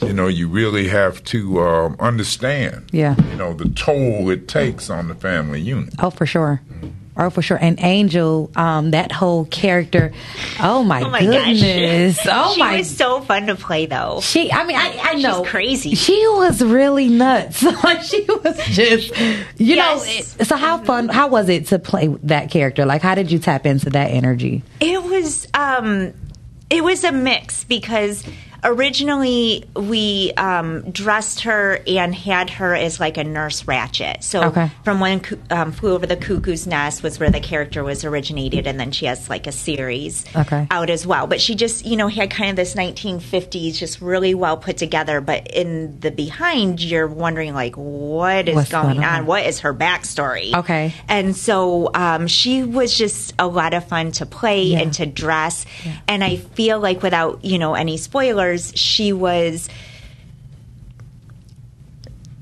[0.00, 2.88] you know, you really have to um, understand.
[2.92, 3.14] Yeah.
[3.30, 5.94] You know, the toll it takes on the family unit.
[6.00, 6.60] Oh, for sure.
[7.14, 7.58] Oh, for sure.
[7.60, 10.12] And Angel, um, that whole character.
[10.58, 12.16] Oh my, Oh my goodness.
[12.16, 12.26] gosh.
[12.32, 12.78] Oh she my.
[12.78, 14.20] was so fun to play, though.
[14.22, 14.50] she.
[14.50, 15.44] I mean, I, I She's know.
[15.44, 15.94] crazy.
[15.94, 17.58] She was really nuts.
[18.08, 19.10] she was just,
[19.58, 20.00] you know.
[20.02, 20.36] Yes.
[20.40, 21.08] it- So how fun?
[21.10, 22.86] How was it to play that character?
[22.86, 24.62] Like, how did you tap into that energy?
[24.80, 26.14] It was um,
[26.70, 28.24] it was a mix because
[28.64, 34.22] originally we um, dressed her and had her as like a nurse Ratched.
[34.22, 34.70] So Okay.
[34.84, 38.78] from when um, flew over the cuckoo's nest was where the character was originated, and
[38.78, 40.66] then she has like a series Okay.
[40.70, 41.26] out as well.
[41.26, 45.20] But she just you know had kind of this 1950s, just really well put together.
[45.20, 49.04] But in the behind, you're wondering like what is What's going, on?
[49.04, 49.26] on?
[49.26, 50.54] What is her backstory?
[50.54, 50.94] Okay.
[51.08, 54.80] And so um, she was just a lot of fun to play Yeah.
[54.80, 55.64] and to dress.
[56.08, 59.68] And I feel like without, you know, any spoilers, she was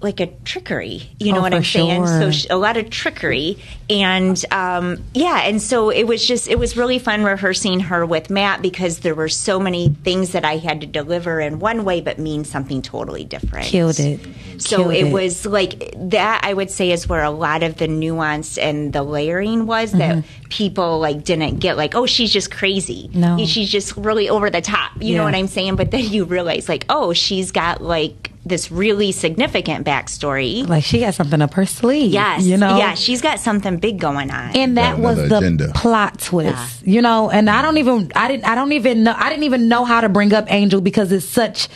[0.03, 1.03] like a trickery.
[1.19, 2.07] You know Oh, what I'm saying?
[2.07, 2.33] So sure.
[2.33, 3.59] sh- a lot of trickery.
[3.91, 8.31] And um, yeah, and so it was just, it was really fun rehearsing her with
[8.31, 12.01] Matt because there were so many things that I had to deliver in one way
[12.01, 13.67] but mean something totally different.
[13.67, 14.21] Killed it.
[14.59, 16.41] So Killed it, was like that.
[16.45, 20.25] I would say is where a lot of the nuance and the layering was that
[20.49, 21.77] people like didn't get.
[21.77, 23.09] Like, oh, she's just crazy.
[23.09, 23.21] Mm-hmm.
[23.21, 23.45] No.
[23.47, 24.93] she's just really over the top.
[25.01, 25.19] You Yeah.
[25.19, 25.77] know what I'm saying?
[25.77, 30.67] But then you realize, like, oh, she's got like this really significant backstory.
[30.67, 32.11] Like she got something up her sleeve.
[32.13, 32.79] Yes, You know.
[32.79, 34.57] yeah, she's got something big going on.
[34.57, 35.71] and that was the agenda.
[35.75, 39.29] plot twist you know and i don't even i didn't i don't even know i
[39.29, 41.69] didn't even know how to bring up angel because it's such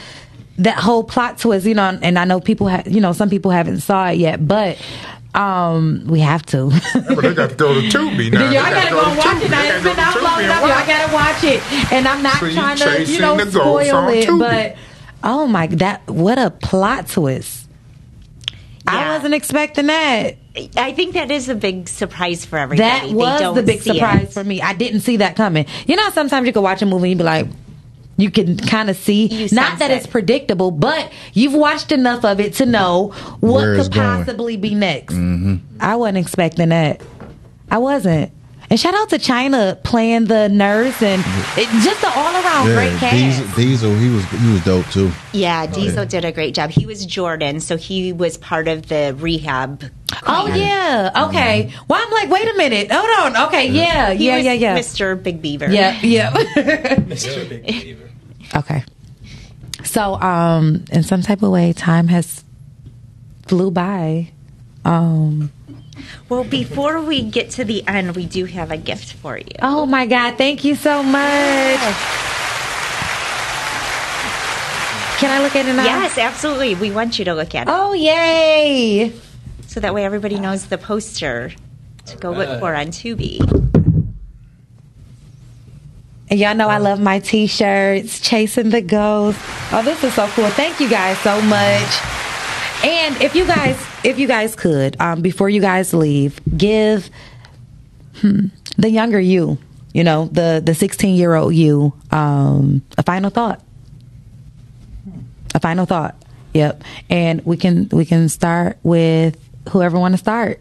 [0.58, 3.50] that whole plot twist you know and i know people have you know some people
[3.50, 4.78] haven't saw it yet but
[5.34, 8.50] um we have to But they got to go to Tubi now.
[8.50, 9.62] Y'all They gotta go and watch it now.
[9.64, 10.60] It's been out long enough.
[10.60, 11.92] Y'all gotta watch it.
[11.92, 14.38] And I'm not So trying to, you know, spoil it, Tubi.
[14.38, 14.76] but
[15.24, 17.66] oh my, that what a plot twist!
[18.86, 20.36] I wasn't expecting that.
[20.76, 22.88] I think that is a big surprise for everybody.
[22.88, 24.32] That They was don't the big surprise it.
[24.32, 24.60] for me.
[24.62, 25.66] I didn't see that coming.
[25.86, 27.46] You know, sometimes you can watch a movie and you be like,
[28.18, 29.94] you can kind of see, You not that it.
[29.96, 33.08] it's predictable, but you've watched enough of it to know
[33.40, 34.24] what Where it's could going.
[34.24, 35.14] possibly be next.
[35.14, 35.56] Mm-hmm.
[35.80, 37.00] I wasn't expecting that.
[37.70, 38.30] I wasn't.
[38.70, 41.22] And shout out to China playing the nurse and
[41.56, 43.14] it, just the all around great cast.
[43.14, 45.12] Diesel, Diesel, he was he was dope too.
[45.32, 46.70] Yeah, Diesel did a great job.
[46.70, 49.84] He was Jordan, so he was part of the rehab.
[50.26, 51.72] Oh yeah, okay.
[51.88, 53.46] Well, I'm like, wait a minute, hold on.
[53.48, 55.22] Okay, yeah, He yeah, was yeah, yeah, Mr.
[55.22, 55.70] Big Beaver.
[55.70, 56.30] yeah, yeah.
[56.56, 57.48] Mr.
[57.48, 58.10] Big Beaver.
[58.56, 58.84] Okay.
[59.84, 62.42] So, um, in some type of way, time has
[63.46, 64.30] flew by.
[64.84, 65.52] Um,
[66.28, 69.46] Well, before we get to the end, we do have a gift for you.
[69.62, 71.80] oh my God, thank you so much.
[75.18, 75.84] Can I look at it now?
[75.84, 76.74] Yes, absolutely.
[76.74, 77.70] We want you to look at it.
[77.72, 79.12] Oh, yay.
[79.68, 81.52] So that way everybody knows the poster
[82.06, 83.38] to go look for on Tubi.
[86.30, 89.38] And y'all know I love my t-shirts, chasing the ghost.
[89.72, 90.48] Oh, this is so cool.
[90.48, 92.00] Thank you guys so much.
[92.84, 97.10] And if you guys, if you guys could, um, before you guys leave, give
[98.20, 99.58] hmm, the younger you,
[99.92, 103.62] you know, the the 16 year old you, um, a final thought.
[105.54, 106.16] A final thought.
[106.52, 106.84] Yep.
[107.08, 109.36] And we can we can start with
[109.70, 110.60] whoever want to start.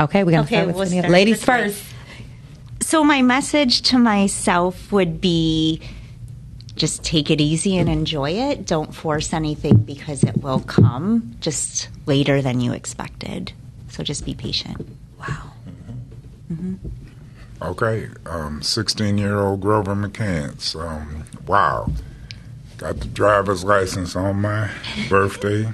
[0.00, 1.84] Okay, we're gonna Okay, start with we'll start ladies first.
[2.80, 5.80] So my message to myself would be
[6.82, 8.66] just take it easy and enjoy it.
[8.66, 13.52] Don't force anything because it will come just later than you expected.
[13.88, 14.84] So just be patient.
[15.16, 15.52] Wow.
[17.62, 20.74] Okay, um, 16 year old Grover McCants.
[20.74, 21.88] Um, wow.
[22.78, 24.68] Got the driver's license on my
[25.08, 25.72] birthday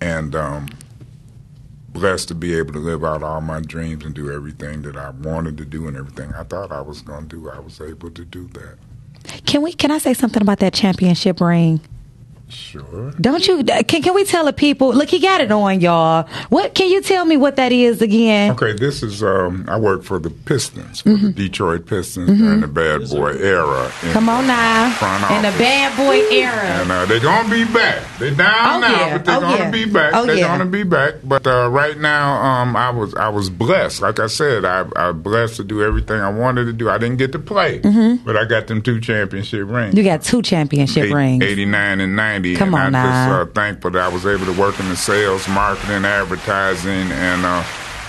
[0.00, 0.68] and um,
[1.90, 5.10] blessed to be able to live out all my dreams and do everything that I
[5.10, 7.50] wanted to do and everything I thought I was going to do.
[7.50, 8.78] I was able to do that.
[9.46, 9.72] Can we?
[9.72, 11.80] Can I say something about that championship ring?
[12.50, 13.12] Sure.
[13.20, 13.62] Don't you?
[13.64, 14.92] Can Can we tell the people?
[14.94, 16.26] Look, he got it on, y'all.
[16.48, 16.74] What?
[16.74, 18.52] Can you tell me what that is again?
[18.52, 21.26] Okay, this is, um, I work for the Pistons, for Mm-hmm.
[21.26, 23.90] the Detroit Pistons during the bad boy era.
[24.12, 24.86] Come on now,
[25.36, 26.52] in the bad boy era.
[26.54, 28.02] And uh, they're gonna be back.
[28.18, 29.16] They're down Oh, now, yeah.
[29.18, 29.70] but they're Oh, gonna yeah.
[29.70, 30.12] be back.
[30.14, 30.46] Oh, they're yeah.
[30.58, 31.14] gonna be back.
[31.24, 34.00] But uh, right now, um, I was I was blessed.
[34.02, 36.88] Like I said, I I blessed to do everything I wanted to do.
[36.88, 38.24] I didn't get to play, Mhm.
[38.24, 39.94] but I got them two championship rings.
[39.94, 41.42] You got two championship Eight- rings.
[41.44, 42.56] 89 and 90.
[42.56, 44.96] Come and on I'm just uh, thankful that I was able to work in the
[44.96, 47.64] sales, marketing, advertising, and uh,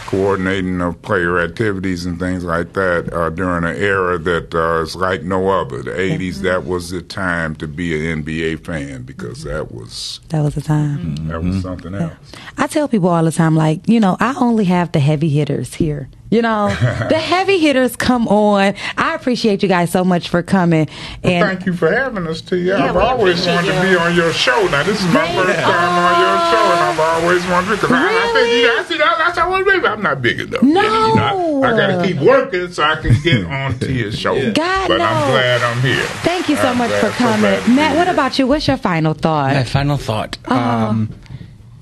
[0.05, 4.95] coordinating of player activities and things like that uh, during an era that uh, is
[4.95, 5.83] like no other.
[5.83, 10.41] The 80s, that was the time to be an NBA fan because that was That
[10.41, 11.15] was the time.
[11.27, 12.13] that was something else.
[12.57, 15.75] I tell people all the time, like, you know, I only have the heavy hitters
[15.75, 16.09] here.
[16.31, 16.67] You know,
[17.09, 18.75] the heavy hitters come on.
[18.97, 20.87] I appreciate you guys so much for coming.
[21.23, 22.57] And Thank you for having us, T.
[22.57, 24.67] Yeah, I've always appreciate wanted to be on your show.
[24.67, 27.91] Now, this is my first time on your show, and I've always wanted to because
[27.91, 29.87] I, I think, you know, I see that, that's how I want to be.
[29.87, 30.61] I'm not big enough.
[30.61, 30.81] No.
[30.81, 34.11] You know, I, I got to keep working so I can get on to your
[34.11, 34.35] show.
[34.53, 35.05] God, but no.
[35.05, 36.03] I'm glad I'm here.
[36.21, 37.59] thank you so I'm much glad- for coming.
[37.59, 38.13] to be Matt, what here.
[38.13, 38.45] about you?
[38.45, 39.55] What's your final thought?
[39.55, 40.59] My final thought: Uh-huh.
[40.89, 41.09] um,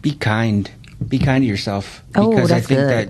[0.01, 0.71] be kind.
[1.05, 2.89] Be kind to yourself Oh, because I think good.
[2.89, 3.09] that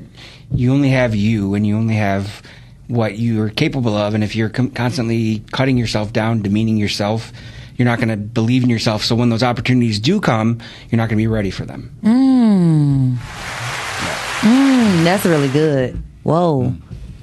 [0.51, 2.41] you only have you, and you only have
[2.87, 4.13] what you're capable of.
[4.13, 7.31] And if you're com- constantly cutting yourself down, demeaning yourself,
[7.75, 9.03] you're not going to believe in yourself.
[9.03, 11.91] So when those opportunities do come, you're not going to be ready for them.
[12.01, 13.17] Mm.
[14.41, 16.01] Mm, that's really good.
[16.23, 16.73] Whoa.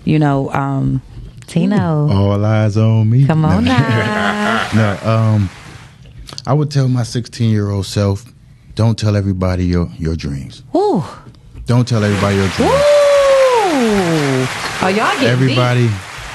[0.04, 1.00] You know, um,
[1.46, 2.08] Tino.
[2.10, 3.26] All eyes on me.
[3.26, 3.70] Come on No.
[3.72, 4.68] now.
[4.74, 5.50] no, um,
[6.46, 8.24] I would tell my 16 year old self,
[8.74, 10.62] don't tell everybody your your dreams.
[10.74, 11.02] Ooh.
[11.66, 12.72] Don't tell everybody your dreams.
[12.72, 12.93] Ooh.
[14.84, 15.88] Oh, y'all get everybody,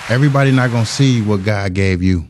[0.10, 2.28] everybody not gonna see what God gave you.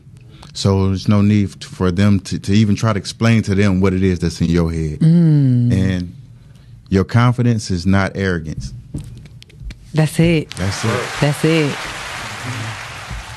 [0.52, 3.94] So there's no need for them to, to even try to explain to them what
[3.94, 4.98] it is that's in your head.
[4.98, 5.72] Mm.
[5.72, 6.14] And
[6.90, 8.74] your confidence is not arrogance.
[9.94, 10.50] That's it.
[10.50, 11.08] That's it.
[11.22, 11.78] That's it.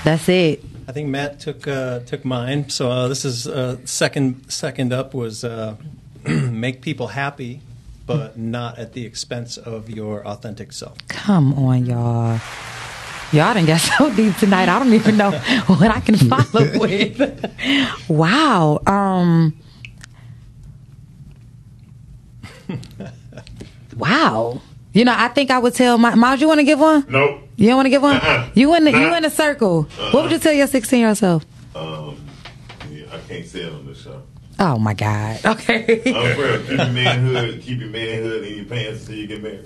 [0.03, 0.63] That's it.
[0.85, 2.69] I think Matt took uh, took mine.
[2.69, 5.77] So uh, this is uh, second second up was uh,
[6.25, 7.61] make people happy,
[8.05, 10.97] but not at the expense of your authentic self.
[11.07, 12.39] Come on, y'all.
[13.31, 14.69] Y'all didn't get so deep tonight.
[14.69, 15.31] I don't even know
[15.67, 18.09] what I can follow with.
[18.09, 18.79] wow.
[18.85, 19.57] Um.
[23.97, 24.61] Wow.
[24.93, 26.41] You know, I think I would tell my Miles.
[26.41, 27.05] You want to give one?
[27.09, 27.41] Nope.
[27.55, 28.15] You don't want to give one?
[28.17, 28.49] Uh-uh.
[28.53, 29.83] You in the, you in a circle.
[30.11, 31.45] What would you tell your sixteen year old self?
[31.75, 32.17] Um,
[32.91, 34.21] yeah, I can't say it on the show.
[34.59, 35.39] Oh my God.
[35.45, 36.01] Okay.
[36.13, 39.65] I'm for keep your manhood, keep your manhood in your pants until you get married.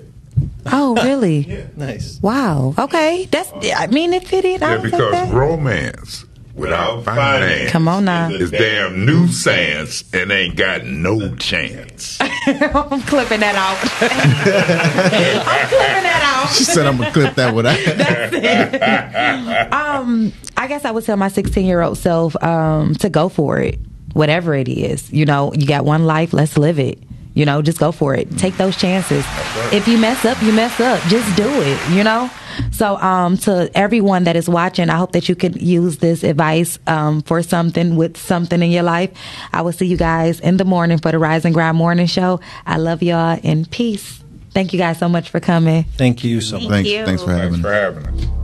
[0.72, 1.38] Oh, really?
[1.48, 1.66] Yeah.
[1.76, 2.20] Nice.
[2.22, 2.74] Wow.
[2.78, 3.26] Okay.
[3.30, 3.50] That's.
[3.76, 4.62] I mean, it fitted.
[4.62, 5.32] I Yeah, because that.
[5.32, 6.24] romance
[6.54, 8.28] without finance Come on now.
[8.30, 12.18] is damn nuisance and ain't got no chance.
[12.20, 13.78] I'm clipping that out.
[14.42, 16.52] I'm clipping that out.
[16.54, 17.78] She said I'm gonna clip that one out.
[17.84, 19.72] That's it.
[19.72, 23.60] um, I guess I would tell my 16 year old self um, to go for
[23.60, 23.78] it,
[24.12, 25.12] whatever it is.
[25.12, 26.98] You know, you got one life, let's live it.
[27.34, 28.36] You know, just go for it.
[28.36, 29.24] Take those chances.
[29.72, 31.00] If you mess up, you mess up.
[31.02, 31.90] Just do it.
[31.90, 32.28] You know.
[32.72, 36.80] So, um, to everyone that is watching, I hope that you could use this advice
[36.88, 39.10] um, for something with something in your life.
[39.52, 42.40] I will see you guys in the morning for the Rise and Grind Morning Show.
[42.66, 44.24] I love y'all and peace.
[44.50, 45.84] Thank you guys so much for coming.
[45.96, 46.86] Thank you so much.
[46.86, 48.37] Thanks for having us.